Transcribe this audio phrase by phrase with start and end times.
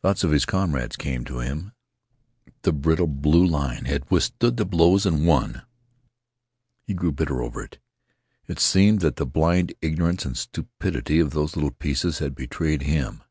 [0.00, 1.72] Thoughts of his comrades came to him.
[2.62, 5.60] The brittle blue line had withstood the blows and won.
[6.86, 7.78] He grew bitter over it.
[8.46, 13.22] It seemed that the blind ignorance and stupidity of those little pieces had betrayed him.